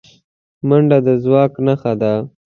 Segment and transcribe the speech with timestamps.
[0.67, 2.13] منډه د ځواک نښه ده